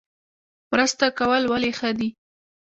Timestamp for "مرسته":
0.71-1.05